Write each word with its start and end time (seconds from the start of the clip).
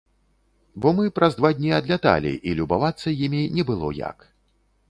Бо 0.85 0.93
мы 0.99 1.05
праз 1.19 1.31
два 1.41 1.51
дні 1.59 1.71
адляталі 1.81 2.33
і 2.53 2.57
любавацца 2.63 3.17
імі 3.29 3.41
не 3.59 3.63
было 3.73 3.93
як. 4.01 4.31